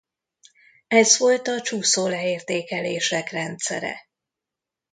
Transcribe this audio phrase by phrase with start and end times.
[0.87, 3.99] Ez volt a csúszó leértékelések rendszere.